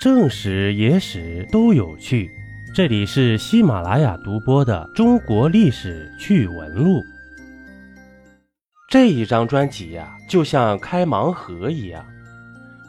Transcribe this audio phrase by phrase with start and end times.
[0.00, 2.30] 正史、野史都有趣。
[2.74, 7.00] 这里是喜马拉雅独播的《中国历史趣闻录》。
[8.88, 12.02] 这一张专辑呀，就像开盲盒一样，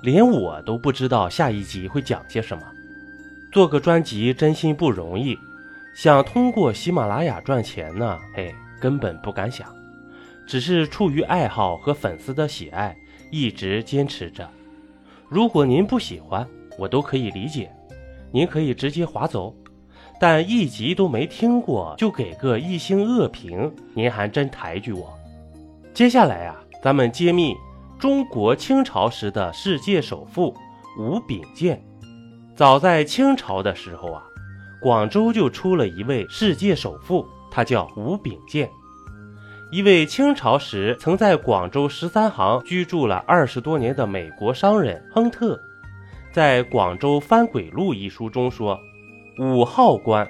[0.02, 2.64] 连我都不知道下一集会讲些什么。
[3.52, 5.38] 做个专辑真心不容易，
[5.94, 9.68] 想通过喜马拉雅赚钱呢，嘿，根本不敢想。
[10.48, 12.96] 只是出于爱好和粉丝的喜爱，
[13.30, 14.50] 一直坚持着。
[15.28, 16.48] 如果您不喜欢，
[16.82, 17.72] 我都可以理解，
[18.32, 19.56] 您可以直接划走。
[20.20, 25.14] 但一集都没听过就给个一星恶评，您还真抬举我。
[25.94, 27.56] 接下来啊，咱们揭秘
[28.00, 30.56] 中国清朝时的世界首富
[30.98, 31.80] 吴秉鉴。
[32.56, 34.24] 早在清朝的时候啊，
[34.82, 38.68] 广州就出了一位世界首富，他叫吴秉鉴。
[39.72, 45.60] 一位清朝时曾在广州十三行居住了二十多年的美国商人亨特，
[46.32, 48.80] 在《广州翻鬼录》一书中说
[49.38, 50.26] ：“五号官，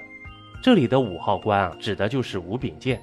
[0.60, 3.00] 这里的五号官啊，指的就是吴秉鉴。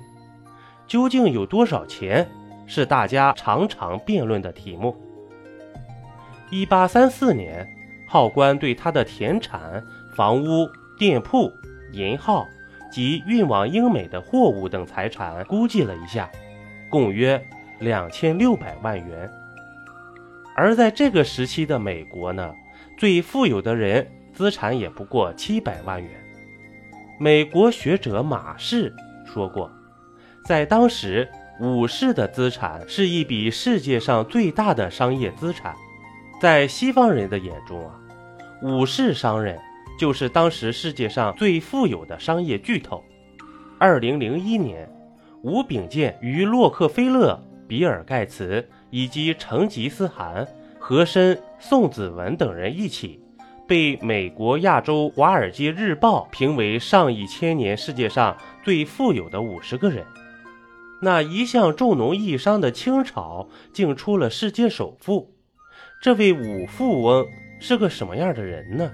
[0.86, 2.28] 究竟有多少钱，
[2.68, 4.96] 是大家常常辩论的题目。”
[6.52, 7.66] 一八三四年，
[8.08, 9.82] 号官对他的田产、
[10.16, 11.52] 房屋、店铺、
[11.94, 12.46] 银号。
[12.92, 16.28] 及运往英美的货物等财产估计了一下，
[16.90, 17.40] 共约
[17.78, 19.30] 两千六百万元。
[20.56, 22.52] 而在这个时期的美国呢，
[23.00, 26.12] 最富有的人资产也不过七百万元。
[27.18, 28.94] 美国学者马氏
[29.26, 29.72] 说过，
[30.44, 31.26] 在当时，
[31.62, 35.74] 武士的资产是一笔世界上最大的商业资产。
[36.42, 37.98] 在西方人的眼中啊，
[38.62, 39.58] 武士商人。
[39.98, 43.04] 就是当时世界上最富有的商业巨头。
[43.78, 44.90] 二零零一年，
[45.42, 50.48] 吴秉鉴与洛克菲勒、比尔盖茨以及成吉思汗、
[50.80, 53.20] 和珅、宋子文等人一起，
[53.68, 60.06] 被美国亚洲《华尔街日报》评为上一千年世界上最富有的五十个人。
[61.02, 65.34] 那一向重农抑商的清朝，竟出了世界首富。
[66.02, 67.26] 这位五富翁
[67.60, 68.90] 是个什么样的人呢？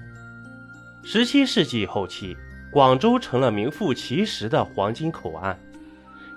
[1.04, 2.36] 十七世纪后期，
[2.72, 5.56] 广州成了名副其实的黄金口岸。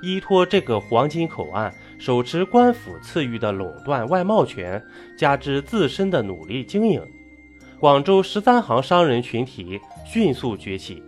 [0.01, 4.81] 依托这个黄金口岸，手持官府赐予的垄断外贸权，
[5.17, 7.05] 加之自身的努力经营，
[7.77, 11.03] 广州十三行商人群体迅速崛起，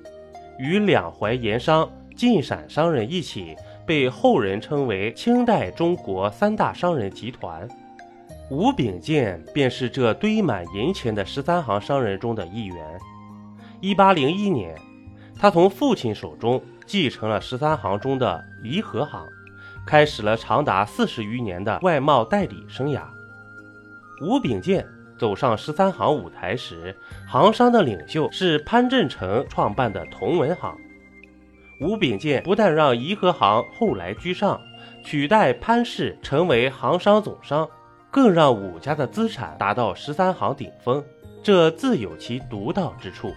[0.59, 7.66] 与两淮盐商、晋陕商人一起，被后人称为清代中国三大商人集团。
[8.50, 12.78] 吴秉鉴便是这堆满银钱的十三行商人中的一员。
[13.80, 14.75] 一八零一年，
[15.40, 19.25] 他从父亲手中继承了十三行中的怡和行，
[19.86, 23.02] 开始了长达四十余年的外贸代理生涯。
[24.22, 24.86] 吴秉鉴
[25.18, 26.96] 走上十三行舞台时，
[27.28, 30.75] 行商的领袖是潘振成创办的同文行。
[31.80, 34.62] 吴秉鉴不但让怡和行后来居上，
[35.03, 37.68] 取代潘氏成为行商总商，
[38.12, 41.03] 更让武家的资产达到十三行顶峰，
[41.42, 43.34] 这自有其独到之处。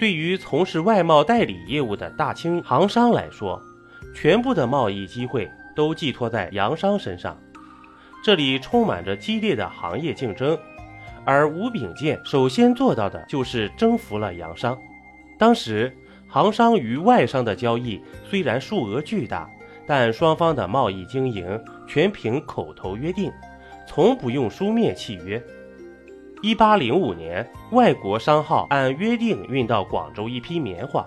[0.00, 3.62] 对于从事外贸代理业务的大清行商来说，
[4.14, 7.36] 全部的贸易机会都寄托在洋商身上，
[8.22, 10.56] 这里充满着激烈的行业竞争。
[11.26, 14.78] 而吴秉鉴首先做到的就是征服了洋商。
[15.38, 15.92] 当时，
[16.28, 19.50] 行商与外商的交易虽然数额巨大，
[19.86, 23.32] 但双方的贸易经营全凭口头约定，
[23.86, 25.42] 从不用书面契约。
[26.42, 31.04] 一八零五年，外国商号按约定运到广州一批棉花，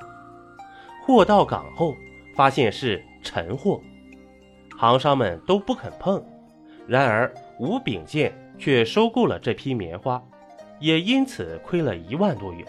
[1.06, 1.96] 货到港后
[2.38, 3.82] 发现是陈货，
[4.78, 6.24] 行商们都不肯碰。
[6.88, 10.24] 然而吴秉鉴却收购了这批棉花，
[10.80, 12.64] 也因此亏了一万多元。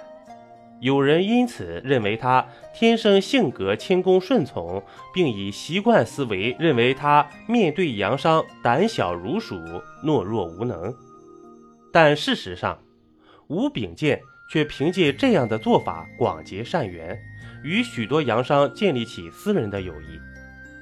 [0.80, 9.56] 有人因此认为他天生性格谦恭顺从，并以习惯思维认为他面对洋商胆小如鼠、
[10.02, 10.94] 懦弱无能。
[11.92, 12.78] 但事实上，
[13.48, 17.16] 吴秉鉴却凭借这样的做法广结善缘，
[17.62, 20.18] 与许多洋商建立起私人的友谊。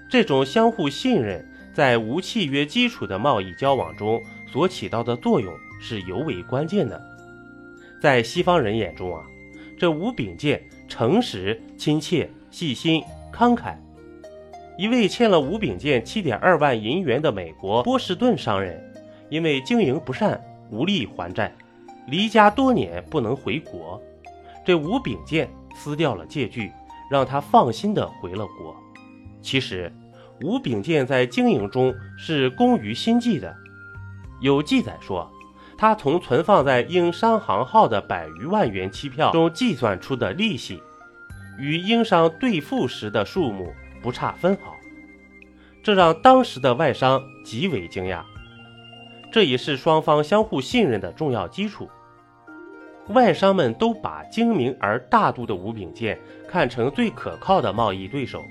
[0.08, 7.00] 这种相互信任，在无契约基础的贸易交往中所起到的作用是尤为关键的。
[8.00, 9.24] 在西方人眼中啊，
[9.76, 13.02] 这吴秉鉴诚实、亲切、细心、
[13.32, 13.76] 慷慨。
[14.78, 18.80] 一位欠了吴秉鉴七点二万银元的美国波士顿商人，
[19.28, 20.40] 因为经营不善。
[20.68, 21.54] 无力还债，
[22.06, 24.00] 离家多年不能回国，
[24.64, 26.70] 这吴秉鉴撕掉了借据，
[27.10, 28.76] 让他放心的回了国。
[29.42, 29.92] 其实，
[30.42, 33.54] 吴秉鉴在经营中是工于心计的。
[34.40, 35.30] 有记载说，
[35.78, 40.82] 他从存放在英商行号的百余万元期票中计算出的利息，
[41.58, 43.72] 与英商兑付时的数目
[44.02, 44.74] 不差分毫，
[45.82, 48.22] 这让当时的外商极为惊讶。
[49.31, 51.88] 这也是双方相互信任的重要基础。
[53.08, 56.19] 外商们都把精明而大度的吴秉鉴
[56.49, 58.43] 看成最可靠的贸易对手，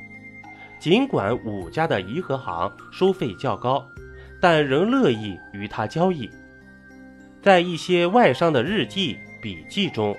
[0.79, 3.85] 尽管武家的颐和行收费较高，
[4.39, 6.29] 但仍乐意与他交易。
[7.41, 10.15] 在一些外商的日记笔记中，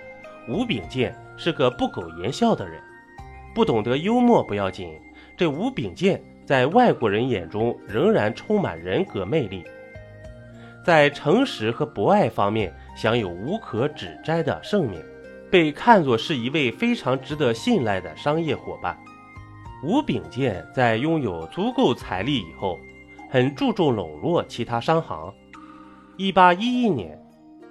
[0.49, 2.79] 吴秉鉴是个不苟言笑的人，
[3.55, 4.93] 不懂得幽默不要紧，
[5.37, 9.65] 这吴秉鉴在外国人眼中仍然充满人格魅力。
[10.87, 15.03] 在诚实和博爱方面享有无可指摘的盛名，
[15.51, 18.97] 被看作是一位非常值得信赖的商业伙伴。
[19.83, 22.79] 吴秉鉴在拥有足够财力以后，
[23.29, 25.35] 很注重笼络其他商行。
[26.19, 27.21] 1811年，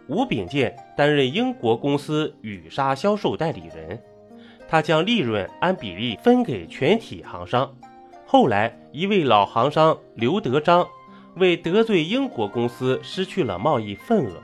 [0.10, 3.98] 吴秉鉴担任英国公司羽纱销售代理人，
[4.68, 7.74] 他将利润按比例分给全体行商。
[8.28, 10.86] 后来，一位老行商刘德章。
[11.36, 14.42] 为得罪英国公司失去了贸易份额，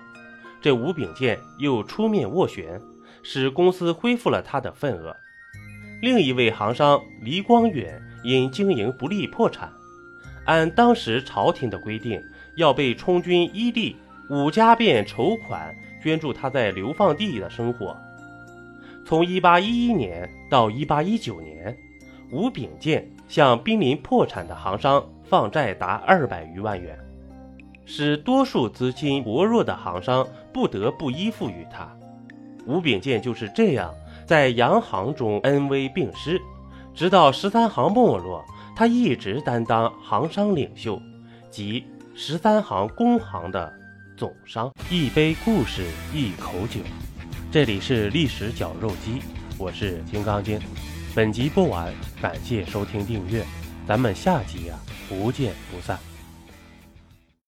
[0.61, 2.81] 这吴秉鉴又出面斡旋，
[3.23, 5.15] 使公司恢复了他的份额。
[6.01, 9.71] 另一位行商黎光远因经营不利破产，
[10.45, 12.21] 按当时朝廷的规定，
[12.55, 13.95] 要被充军伊利，
[14.29, 15.73] 武家便筹款
[16.03, 17.95] 捐助他在流放地的生活。
[19.05, 21.77] 从1811年到1819年，
[22.31, 25.03] 吴秉鉴向濒临破产的行商。
[25.31, 26.99] 放债达二百余万元，
[27.85, 31.89] 使多数资金薄弱的行商不得不依附于他。
[32.65, 33.93] 吴秉鉴就是这样
[34.27, 36.37] 在洋行中恩威并施，
[36.93, 38.43] 直到十三行没落，
[38.75, 41.01] 他一直担当行商领袖
[41.49, 43.71] 及十三行工行的
[44.17, 44.69] 总商。
[44.89, 46.81] 一杯故事，一口酒，
[47.49, 49.21] 这里是历史绞肉机，
[49.57, 50.59] 我是金刚经。
[51.15, 51.89] 本集播完，
[52.21, 53.45] 感谢收听订阅。
[53.91, 54.79] 咱们下集呀，
[55.09, 55.99] 不见不散。